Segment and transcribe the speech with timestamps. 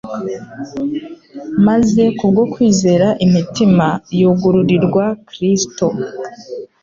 [1.67, 3.87] maze kubwo kwizera imitima
[4.19, 5.85] yugururirwa Kristo.